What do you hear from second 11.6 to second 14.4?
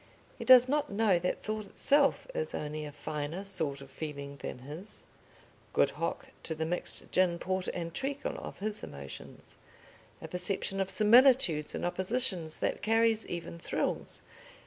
and oppositions that carries even thrills.